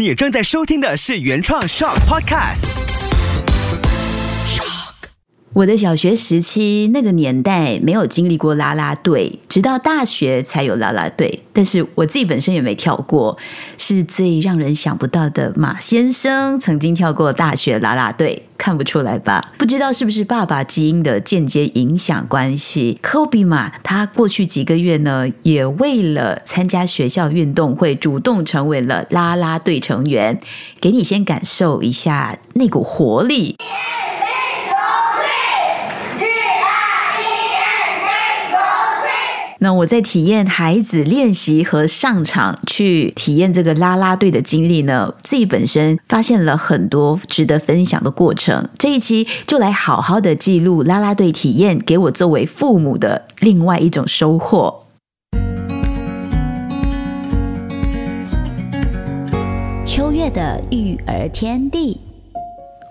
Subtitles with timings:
[0.00, 2.99] 你正在收听的是原创 Shock Podcast。
[5.60, 11.42] 我的小学时期那个年代没有经历过啦啦队，直到大学才有啦啦队。
[11.52, 13.36] 但是我自己本身也没跳过，
[13.76, 15.52] 是最让人想不到的。
[15.56, 19.52] 马先生曾经跳过大学啦啦队，看不出来吧？
[19.58, 22.98] 不知道是不是爸爸基因的间接影响关系。
[23.02, 30.40] 科比嘛，他过去几个月呢，也为了参加学校运动会，主动成为了啦啦队成员。
[30.80, 33.56] 给你先感受一下那股活力。
[39.62, 48.66] 那我在体验孩子练习和上场去体验这个啦啦队的经历呢，自己本身发现了很多值得分享的过程。
[48.78, 54.86] 这一期就来好好的记录啦啦队体验，给我作为父母的另外一种收获。
[59.84, 62.00] 秋月的育儿天地，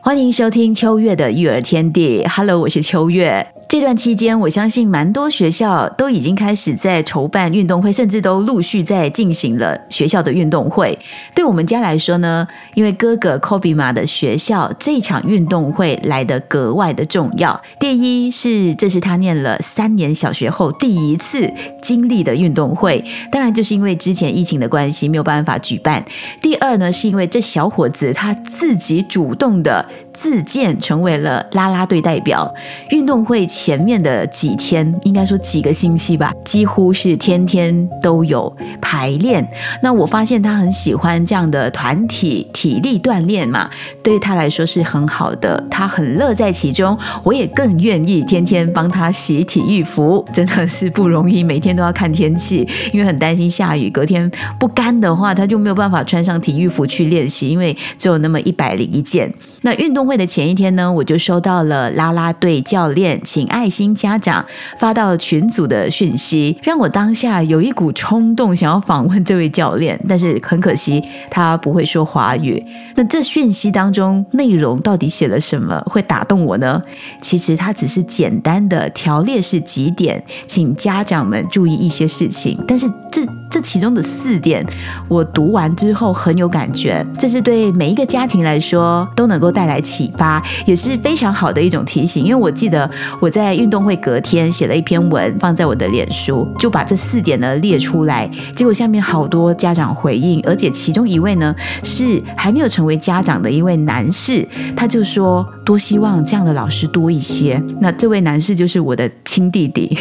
[0.03, 2.23] 欢迎收听秋月的育儿天地。
[2.27, 3.47] Hello，我是秋月。
[3.69, 10.97] 这段期间，我相信蛮多学校都已经开始在筹办运动会，甚至都陆续在进行了学校的运动会。
[11.35, 17.61] 对我们家来说呢，因为哥哥 Kobe 马的学校这场运动会来得格外的重要。
[17.79, 21.47] 第一是这是他念了三年小学后第一次
[21.79, 26.03] 经历的运动会，当然就是因为之前疫情的关系没有办法举办。
[26.41, 32.51] 第二呢，是因为这小伙子他自己主动的自荐成为了啦啦队代表，
[32.89, 33.47] 运动会。
[33.59, 39.45] 前面的几天，应该说几个星期吧，几乎是天天都有排练。
[39.83, 43.69] 那我发现他很喜欢这样的团体体力锻炼嘛，
[44.01, 46.97] 对他来说是很好的，他很乐在其中。
[47.21, 59.29] 我也更愿意天天帮他洗体育服，真的是不容易，每天都要看天气，因为很担心下雨，隔天不干的话，他就没有办法穿上体育服去练习，因为只有那么一百零一件。
[59.63, 63.48] 那运动会的前一天呢，我就收到了啦啦队教练请。
[63.49, 64.45] 爱心家长
[64.77, 72.63] 发到群组的讯息，让我当下有一股冲动，想要访问这位教练，但是很可惜他不会说华语。
[72.95, 76.81] 那这讯息当中内容到底写了什么，会打动我呢？
[77.21, 82.57] 其实他只是简单的条列是几点，请家长们注意一些事情。
[82.67, 84.65] 但是这这其中的四点，
[85.07, 92.23] 我读完之后很有感觉，这是对每一个家庭来说都能够带来启发，也是非常好的一种提醒。
[92.23, 92.89] 因为我记得
[93.19, 93.59] 我在。
[93.59, 98.25] 运动会隔天写了一篇文，放在我的脸书，就把这四点呢列出来。
[98.55, 107.61] 结果下面好多家长回应，而且其中一位呢是还没有成为家长的一位男士，他就说多希望这样的老师多一些。
[107.81, 109.97] 那这位男士就是我的亲弟弟。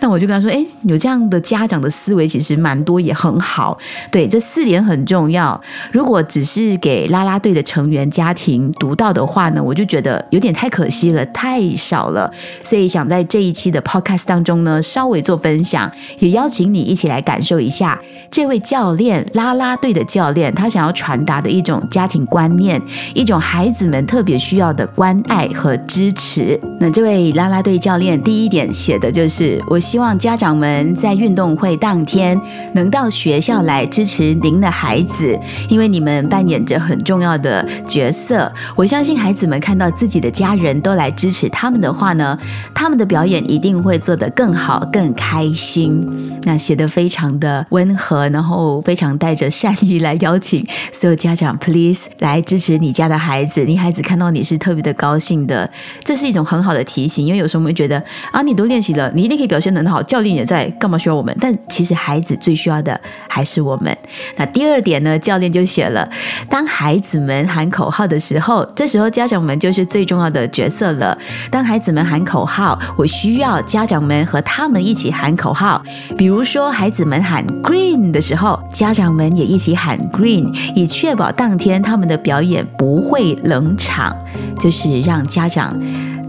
[0.00, 3.78] 那我就跟他说：“哎，有这样的家长的思维，其实蛮多，也很好。
[4.10, 5.60] 对，这四点很重要。
[5.92, 12.30] 如果只是给啦啦队的成员家庭读到的话呢，我就觉得有点太可惜了，太少了。
[12.62, 22.80] 所以想在这一期的 podcast 当中呢，稍微做分享，也邀请你一起来感受一下这位教练啦啦队的教练他想要传达的一种家庭观念，
[23.14, 26.58] 一种孩子们特别需要的关爱和支持。
[26.80, 32.40] 那这位啦啦队教练第一点写的就是。”我希望家长们在运动会当天
[32.72, 35.38] 能到学校来支持您的孩子，
[35.68, 38.50] 因为你们扮演着很重要的角色。
[38.74, 42.38] 我相信孩子们看到自己的家人都来支持他们的话呢，
[42.72, 46.40] 他们的表演一定会做得更好、更开心。
[46.44, 53.62] 那写的非常的温和，然后非常带着善意来邀请所有家长，please 来支持你家的孩子。
[53.64, 55.70] 你孩子看到你是特别的高兴的，
[56.02, 57.26] 这是一种很好的提醒。
[57.26, 59.65] 因为有时候我们会觉得啊，你都练习了，你一定可以表现。
[59.66, 61.36] 真的很好，教练也在，干嘛需要我们？
[61.40, 63.98] 但其实孩子最需要的还是我们。
[64.36, 65.18] 那第二点呢？
[65.18, 66.08] 教练就写了，
[66.48, 71.18] 当孩子们喊口号的时候，这时候家长们就是最重要的角色了。
[71.50, 75.82] 当孩子们喊口号，我需要家长们和他们一起喊口号。
[76.16, 84.16] 比如说，孩子们喊 green 的时候，家长们也一起喊 green，以确保当天他们的表演不会冷场。
[84.60, 85.76] 就是让家长。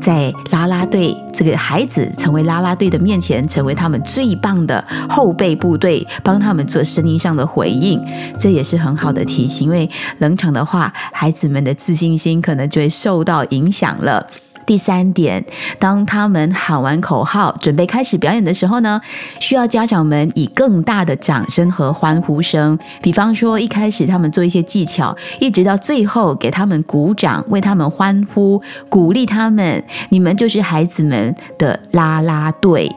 [0.01, 8.01] 在拉拉队这个孩子成为拉拉队的面前，成为他们最棒的后备部队，帮他们做声音上的回应，
[8.39, 9.67] 这也是很好的提醒。
[9.67, 9.89] 因为
[10.19, 14.25] 冷场的话，孩子们的自信心可能就会受到影响了。
[14.67, 15.43] 第三点，
[15.79, 19.01] 当他们喊完口号，准备开始表演的时候呢，
[19.39, 22.77] 需要家长们以更大的掌声和欢呼声。
[23.01, 29.81] 比方说，一开始他们做一些技巧，一直到最后给他们鼓掌，为他们欢呼，鼓励他们。
[30.09, 32.93] 你们就是孩子们的啦啦队，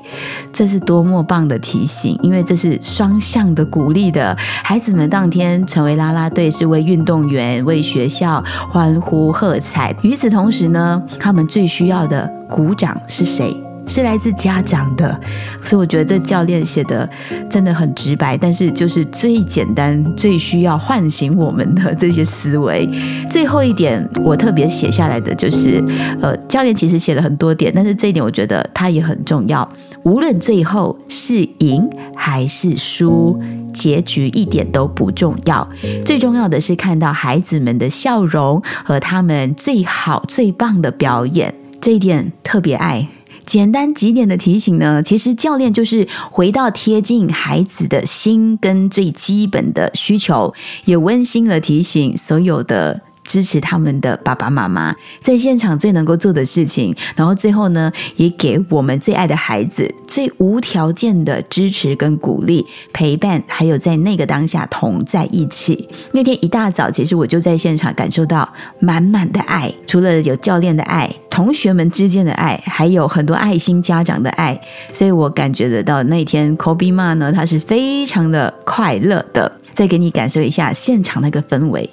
[0.52, 2.18] 这是多么棒的提醒！
[2.20, 4.36] 因为这是双向的鼓励的。
[4.64, 9.94] 孩子们当天成为啦啦队，是为运动员、为学校欢呼喝彩。
[10.02, 13.54] 与此同时呢，他们最最需要的鼓掌是谁？
[13.86, 15.20] 是来自家长的，
[15.62, 17.06] 所以我觉得这教练写的
[17.50, 22.88] 真的很直白，但是就是最简单、最需要唤醒我们的这些思维。
[23.28, 25.84] 最后一点，我特别写下来的就是，
[26.22, 29.68] 呃，教练其实写了很多点，但是这一点我觉得它也很重要。
[30.04, 31.86] 无论最后是赢
[32.16, 33.38] 还是输，
[33.72, 35.68] 结局一点都不重要，
[36.04, 41.54] 最重要的是看到孩子们的笑容和他们最好、最棒的表演。
[41.80, 43.08] 这一点特别爱。
[43.46, 45.02] 简单几点的提醒呢？
[45.02, 53.00] 其实教练就是回到贴近孩子的心跟最基本的需求，也温馨了提醒所有的。
[53.30, 54.92] 支持他们的爸爸妈妈，
[55.22, 65.88] 在现场最能够做的事情，然后最后呢，也给我们最爱的孩子最无条件的支持跟鼓励、陪伴，还有在那个当下同在一起。
[66.10, 74.60] 那天一大早，其实我就在现场感受到满满的爱，除了有教练的爱、同学们之间的爱，还有很多爱心家长的爱，
[74.92, 79.52] 所以我感觉得到那天 Kobe 妈呢，他是非常的快乐的。
[79.72, 81.88] 再给你感受一下现场那个氛围。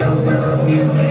[0.00, 1.07] Music.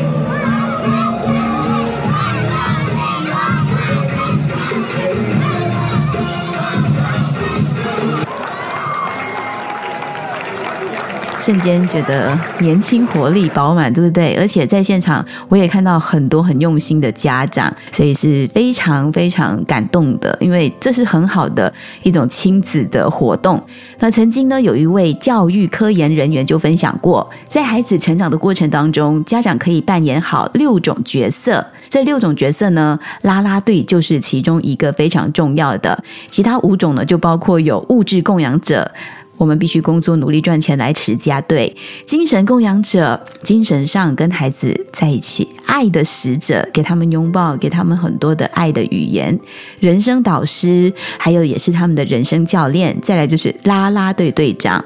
[11.47, 14.35] 瞬间觉得年轻活力饱满，对不对？
[14.35, 21.73] 而且在现场我也看到很多很用心的家长，所以是非常非常感动的，因为这是很好的
[22.03, 23.63] 一种亲子的活动。
[23.99, 31.65] 那曾经呢，有一位教育科研人员就分享过，在孩子成长的过程当中，家长可以扮演好六种角色。
[31.89, 35.97] 这六种角色呢，拉拉队就是其中一个非常重要的，
[36.29, 38.91] 其他五种呢，就包括有物质供养者。
[39.38, 41.39] 我们必须工作努力赚钱来持家。
[41.42, 41.74] 对，
[42.06, 49.39] 精神供养者，精神上跟孩子在一起，爱的使者，给他们拥抱，给他们很多的爱的语言。
[49.80, 53.00] 人生导师，还有也是他们的人生教练。
[53.01, 54.84] 再来就是啦啦队队长。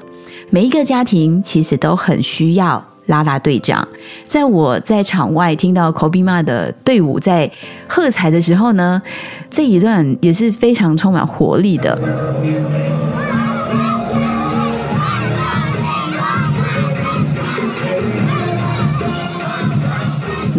[0.50, 3.88] 每一个家庭其实都很需要啦啦队长。
[4.28, 7.50] 在我在场外听到 Kobe 妈的队伍在
[7.88, 9.02] 喝彩的时候呢，
[9.50, 11.98] 这一段也是非常充满活力的。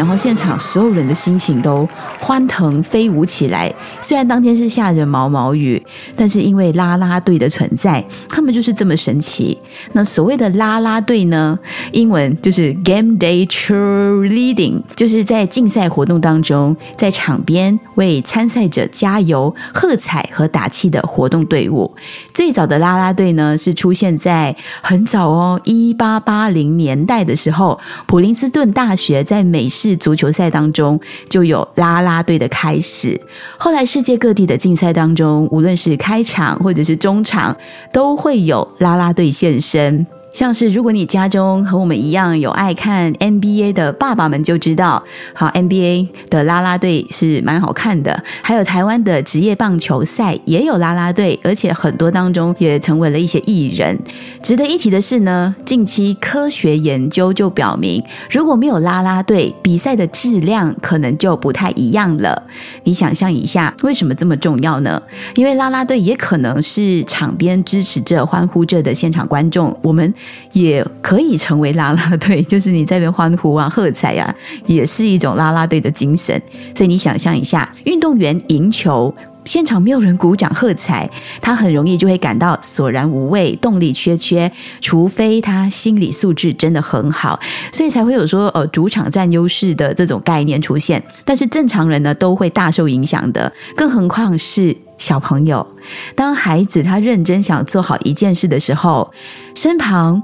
[0.03, 1.89] 然后现场所有人的心情都
[2.19, 3.73] 欢腾飞舞起来。
[4.01, 5.81] 虽然当天是下着毛毛雨，
[6.17, 9.57] 但是因为啦啦队的存在，他们就是这么神奇。
[9.93, 11.57] 那所谓的啦啦队呢，
[11.93, 21.95] 英文就是 Game Day Cheerleading，就是在竞赛活动当中，在场边为参赛者加油、喝彩和打气的活动队伍。
[22.35, 29.92] 最早的啦啦队呢，是出现在很早哦，一八八零年代的时候，普林斯顿大学在美式。
[29.97, 30.99] 足球赛当中
[31.29, 33.21] 就有啦啦队的开始，
[33.59, 37.57] 后来世界各地的竞赛当中，无论是开场或者是中场，
[37.93, 40.07] 都会有啦啦队现身。
[40.33, 48.25] 像是如果你家中和我们一样有爱看 NBA 的爸爸们就知道，好 NBA 的啦啦队是蛮好看的。
[48.41, 53.99] 还有台湾的职业棒球赛也有啦啦队，而且很多当中也成为了一些艺人。
[54.43, 62.43] 值得一提的是呢，近期科学研究就表明，如果没有啦啦队，比赛的质量可能就不太一样了。
[62.85, 65.03] 你想象一下，为什么这么重要呢？
[65.35, 70.13] 因为啦啦队也可能是场边支持着、欢呼着的现场观众，我们。
[70.53, 74.35] 也可以成为啦啦队， 就是你在边欢呼啊、喝彩啊，
[74.67, 76.41] 也是一种啦啦队的精神。
[76.75, 79.15] 所以你想象一下，运动员赢球，
[79.45, 81.09] 现场没有人鼓掌喝彩，
[81.41, 84.51] 他很容易就会感到索然无味、动力缺缺，
[84.81, 87.41] 除非他心理素质真的很好，
[87.73, 91.03] 所以才会有说呃主场占优势的这种概念出现。
[91.25, 94.77] 但是正常人呢都会大受影响的，更何况是。
[95.03, 95.67] 小朋友，
[96.15, 99.13] 当孩子他认真想做好一件事的时候，
[99.53, 100.23] 身旁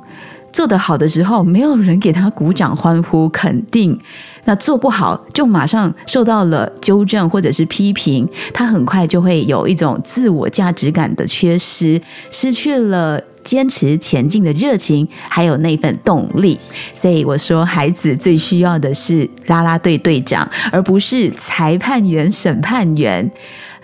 [0.53, 3.99] 做得好的时候，没有人给他鼓掌欢呼肯定；
[4.45, 16.57] 那做不好，就马上受到了纠正或者是批评，他很快就会有一种自我价值感的缺失，失去了坚持前进的热情，还有那份动力。
[16.95, 23.29] 所以我说，孩子最需要的是啦啦队队长，而不是裁判员、审判员。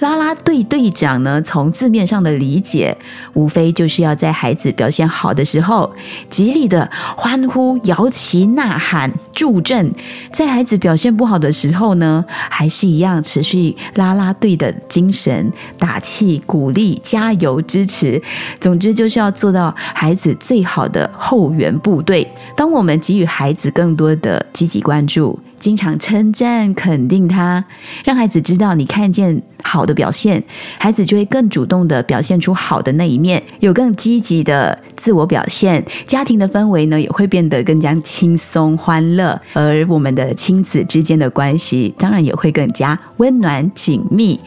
[0.00, 1.40] 拉拉队队长呢？
[1.42, 2.96] 从字面上的理解，
[3.34, 5.90] 无非就是要在孩子表现好的时候，
[6.28, 9.86] 极力的欢呼、摇旗呐喊、助阵；
[10.32, 18.20] 在孩子表现不好的时候呢，还是一样持续拉拉队的精神，打气、鼓励、加油、支持。
[18.60, 22.26] 总之，就是要做到孩子最好的后援部队。
[22.56, 25.38] 当我们给予孩子更多的积极关注。
[25.64, 27.64] 经常称赞肯定他，
[28.04, 30.44] 让孩子知道你看见好的表现，
[30.78, 35.82] 孩子就会更主动的表现出好的那一面，有更积极的自我表现。
[36.06, 44.38] 家庭的氛围呢，也会变得更加轻松欢乐，而我们的亲子之间的关系，当然也会更加温暖紧密。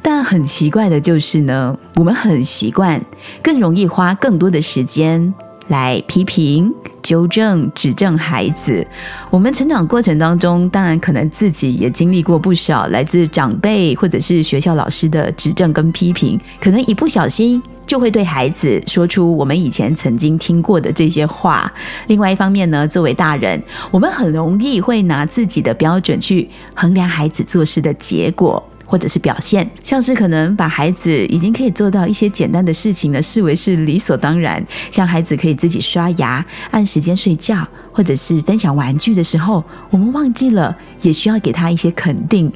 [0.00, 2.98] 但很奇怪的就是呢，我们很习惯，
[3.42, 5.34] 更容易花更多的时间
[5.72, 6.72] 来批评。
[7.02, 8.86] 纠正、指正孩子，
[9.28, 21.70] 我们成长过程当中，当然可能自己也经历过不少来自长辈或者是学校老师的指正跟批评，可能一不小心就会对孩子说出我们以前曾经听过的这些话。
[22.06, 23.60] 另外一方面呢，作为大人，
[23.90, 28.62] 我们很容易会拿自己的标准去衡量孩子做事的结果。
[28.92, 37.66] 或者是表现，像是可能把孩子已经可以做到一些简单的事情呢，视为是理所当然，像孩子可以自己刷牙、按时间睡觉。
[37.92, 42.50] 或者是分享玩具的时候，我们忘记了，也需要给他一些肯定。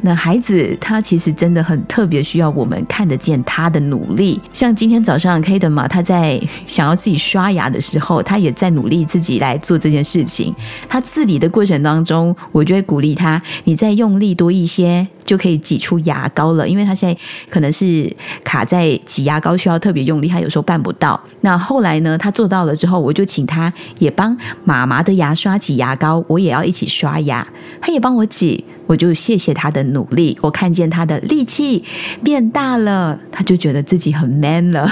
[0.00, 4.40] 那孩子他其实真的很特别，需要我们看得见他的努力。
[4.52, 10.54] 像今天早上 K 的嘛，他在想要自己刷牙的时候，他也在努力自己来做这件事情。
[10.88, 16.68] 他自理的过程当中，我就会鼓励他：你再用力多一些，就可以挤出牙膏了。
[16.68, 18.10] 因为他现在可能是
[18.42, 21.20] 卡在挤牙膏需要特别用力，他有时候办不到。
[21.42, 24.79] 那后来呢，他做到了之后，我就请他也帮马。
[24.80, 27.46] 妈妈的牙刷挤牙膏，我也要一起刷牙。
[27.82, 30.38] 他也帮我挤，我就谢谢他的努力。
[30.40, 31.84] 我看见他的力气
[32.24, 34.90] 变大了，他就觉得自己 很 man 了。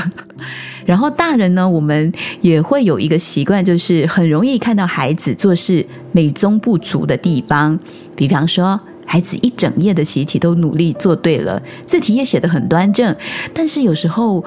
[0.84, 7.78] 然后大人呢，我们也会有一个习惯，就是很容易看到孩子做事美中不足的地方。
[8.14, 13.16] 比方说，孩子一整页的习题都努力做对了，字体也写得很端正，
[13.54, 14.44] 但是有时候。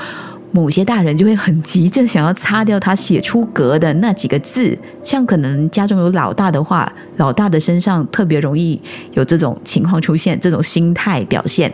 [0.52, 8.80] 某些大人就会很急着想要擦掉他写出格的那几个字，像可能家中有老大的话，老大的身上特别容易
[9.14, 11.72] 有这种情况出现，这种心态表现。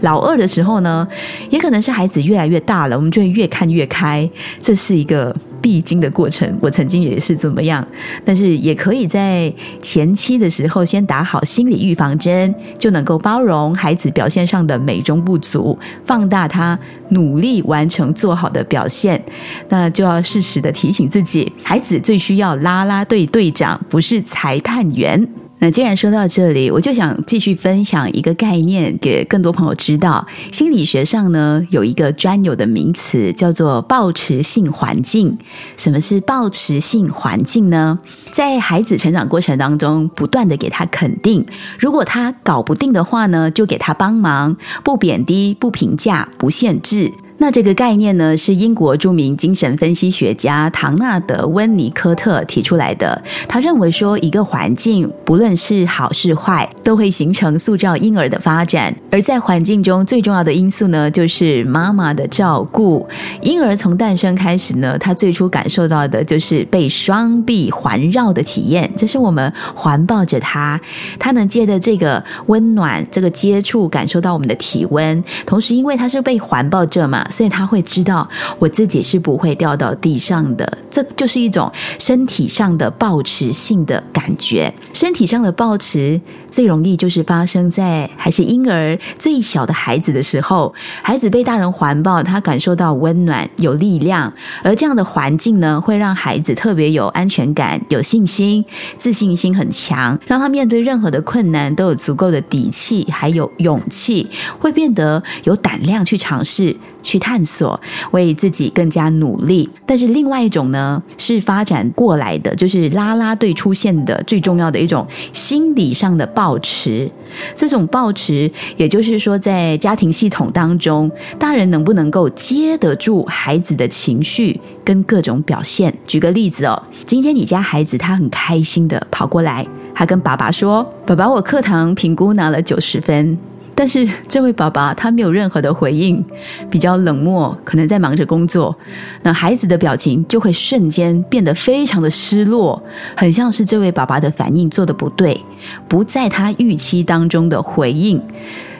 [0.00, 1.06] 老二的时候呢，
[1.50, 4.28] 也可能是孩子越来越大了，我们就会越看越开，
[4.60, 6.58] 这是一个必经的过程。
[6.60, 7.86] 我曾经也是怎么样，
[8.24, 16.78] 但是也可以在前期的时候先打好心理预防针，就能够包容孩子表现上的美中不足，放大他
[17.10, 18.00] 努力完成。
[18.20, 19.22] 做好的表现，
[19.68, 25.26] 那就要适时的提醒自己，孩子最需要拉拉队队长，不是裁判员。
[25.62, 30.26] 那既然说到这里，我就想继续分享一个概念给更多朋友知道。
[30.50, 35.36] 心理学上呢，有一个专有的名词叫做抱持性环境。
[35.76, 37.98] 什么是抱持性环境呢？
[38.32, 41.44] 在孩子成长过程当中，不断的给他肯定。
[41.78, 47.12] 如果他搞不定的话呢，就给他帮忙，不贬低，不评价，不限制。
[47.42, 53.20] 那这个概念呢，是英国著名精神分析学家唐纳德温尼科特提出来的。
[53.48, 58.94] 他认为说，一个环境不论是好是坏，都会形成塑造婴儿的发展。
[59.10, 63.08] 而在环境中最重要的因素呢，就是妈妈的照顾。
[63.40, 70.78] 婴儿从诞生开始呢，他最初感受到的就是被双臂环绕的体验，这是我们环抱着他，
[71.18, 75.24] 他能借着这个温暖、这个接触，感受到我们的体温。
[75.46, 77.26] 同时，因为他是被环抱着嘛。
[77.30, 84.72] 所以他会知道我自己是不会掉到地上的，这就是一种身体上的抱持性的感觉。
[84.92, 86.20] 身体上的抱持
[86.50, 94.32] 最容易就是发生在还是婴儿最小的孩子的时候，孩子被大人环抱，他感受到温暖、有力量，
[94.64, 98.64] 而这样的环境呢，会让孩子特别有安全感、有信心、
[98.98, 107.19] 自信心很强，让他面对任何的困难都有足够的底气，还有勇气，会变得有胆量去尝试去。
[107.20, 109.70] 探索，为自己更加努力。
[109.86, 117.08] 但是另外一种呢，是发展过来的，就是拉拉队出现的最重要的一种心理上的抱持。
[117.54, 121.08] 这种抱持，也就是说，在家庭系统当中，
[121.38, 125.94] 大人能不能够接得住孩子的情绪跟各种表现？
[126.06, 133.38] 举个例子哦，今天你家孩子他很开心的跑过来，他跟爸爸说：“爸爸，我课堂评估拿了九十分。”
[133.74, 136.22] 但是这位爸爸他没有任何的回应，
[136.70, 138.76] 比较冷漠，可能在忙着工作。
[139.22, 142.82] 那孩子的表情就会瞬间变得非常的失落，
[143.16, 145.40] 很像是这位爸爸的反应做的不对，
[145.88, 148.22] 不在他预期当中的回应。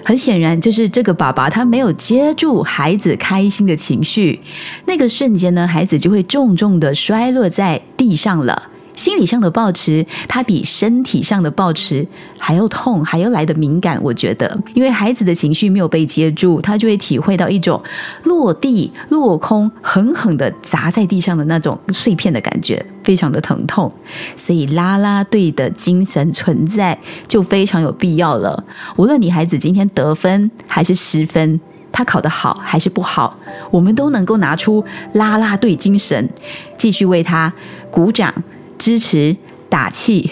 [0.03, 4.41] 很显然，就是这个爸爸他没有接住孩子开心的情绪，
[4.87, 8.70] 那个瞬间呢，孩子就会重重的摔落在地上了。
[9.01, 12.07] 心理上的抱持，它比身体上的抱持
[12.39, 13.99] 还要痛，还要来的敏感。
[14.03, 17.83] 我觉得，因为孩子的情绪没有被接住，他就会体会到一种
[18.25, 23.91] 落地落空、狠狠的砸在地上的那种碎片的感觉，非常的疼痛。
[24.37, 28.63] 所以，啦啦队的精神存在就非常有必要了。
[28.97, 31.59] 无论你孩子今天得分还是失分，
[31.91, 33.35] 他考得好还是不好，
[33.71, 36.29] 我们都能够拿出啦啦队精神，
[36.77, 37.51] 继续为他
[37.91, 38.35] 鼓掌。
[38.81, 39.37] 支持
[39.69, 40.29] 打气，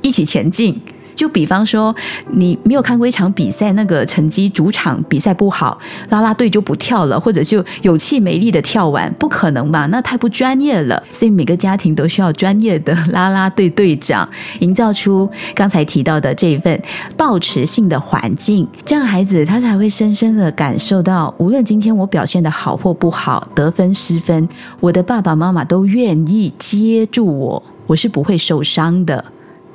[0.00, 0.80] 一起前进。
[1.14, 1.94] 就比方说，
[2.30, 9.86] 你没有看过一场比赛，那个成绩主场比赛不好，啦啦队就不跳了，或者就有气没力的跳完，不可能吧？
[9.86, 11.00] 那太不专业了。
[11.12, 14.28] 所以每个家庭都需要专业的啦啦队队长，
[14.60, 16.82] 营造出刚才提到的这一份
[17.16, 24.48] 抱持性的环境，这样孩子他才会深深的感受到，无论今天我表现的好或不好，得分失分，
[24.80, 27.62] 我的爸爸妈妈都愿意接住我。
[27.86, 29.24] 我是不会受伤的，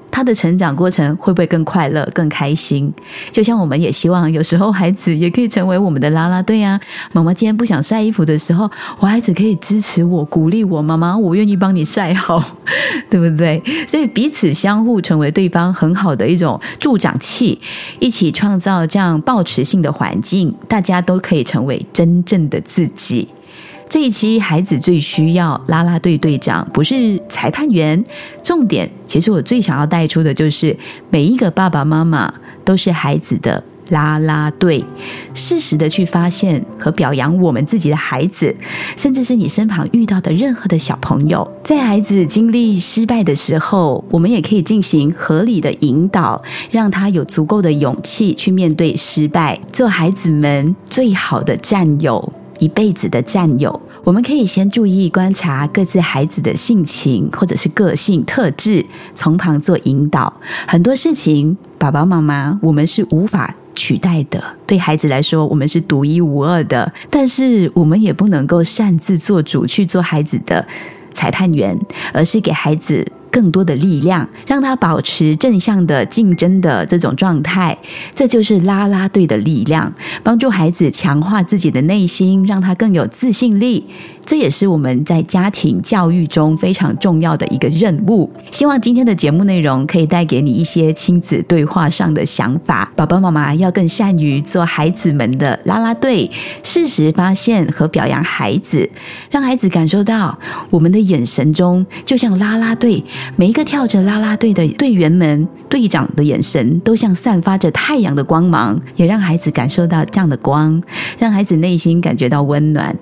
[0.09, 2.91] 他的成长过程会不会更快乐、更开心？
[3.31, 6.79] 就像我们也希望有时候孩子也可以成为我们的啦啦队啊！
[7.11, 12.41] 妈妈今天不想晒衣服的时候，我孩子可以支持我、鼓励我，妈妈，我愿意帮你晒好，
[13.09, 13.61] 对不对？
[13.87, 17.59] 所以彼此相互成为对方很好的一种助长器，
[17.99, 23.27] 一起创造这样抱持性的环境，大家都可以成为真正的自己。
[23.89, 28.03] 这一期孩子最需要啦啦队队长，不是裁判员。
[28.43, 30.77] 重点，其实我最想要带出的就是，
[31.09, 32.33] 每一个爸爸妈妈
[32.65, 34.83] 都是孩子的啦啦队。
[35.33, 38.53] 适时的去发现和表扬我们自己的孩子，
[38.97, 52.33] 甚至是你身旁遇到的任何的小朋友，在孩子经历失败的时候，我们也可以进行合理的引导，让他有足够的勇气去面对失败，做孩子们最好的战友。
[52.59, 60.31] 一辈子的战友，我们可以先注意观察各自孩子的性情或者是个性特质，从旁做引导。
[60.67, 66.91] 很多事情，爸爸妈妈我们是无法取代的，对孩子来说，我们是独一无二的。
[67.09, 70.65] 但是，我们也不能够擅自做主去做孩子的
[71.13, 71.77] 裁判员，
[72.13, 73.05] 而是给孩子。
[73.31, 77.77] 更多的力量，让他保持正向的竞争的这种状态，
[78.13, 83.85] 这就是拉拉队的力量，帮助孩子强化自己的内心，让他更有自信力。
[84.27, 88.29] 这也是我们在家庭教育中非常重要的一个任务。
[88.51, 92.91] 希望今天的节目内容可以带给你一些亲子对话上的想法。
[92.97, 96.29] 爸爸妈妈要更善于做孩子们的啦啦队，
[96.61, 98.89] 适时发现和表扬孩子，
[99.31, 100.37] 让孩子感受到
[100.71, 103.01] 我们的眼神中就像啦啦队，
[103.37, 110.83] 每一个跳着啦啦队的队员们、队长的眼神都像散发着太阳的光芒，也让孩子感受到这样的光，
[111.17, 112.93] 让孩子内心感觉到温暖。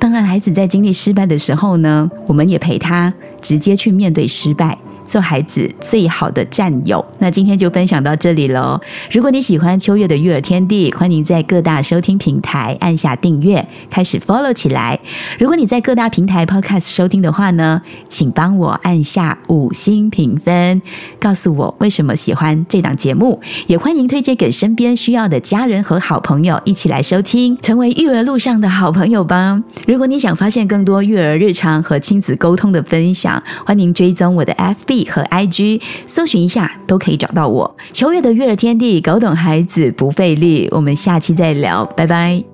[0.00, 4.78] 当然，孩子在经历失败的时候呢，我们也陪他直接去面对失败。
[5.12, 7.04] 做孩子最好的战友。
[7.18, 8.80] 那今天就分享到这里喽。
[9.10, 14.98] 如果你喜欢秋月的育儿天地，欢迎在各大收听平台按下订阅，开始 follow 起来。
[15.38, 20.80] 如果你在各大平台 podcast 收听的话呢，请帮我按下五星评分，
[21.20, 23.38] 告诉我为什么喜欢这档节目。
[23.66, 29.62] 也欢迎推荐给身边需要的家人和好朋友一起来收听，成为育儿路上的好朋友吧。
[29.86, 35.01] 如果你想发现更多育儿日常和亲子沟通的分享，欢迎追踪我的 FB。
[35.10, 37.76] 和 IG 搜寻一下都可以找到我。
[37.92, 40.68] 秋月的育儿天地，搞懂孩子不费力。
[40.70, 42.51] 我们下期再聊，拜拜。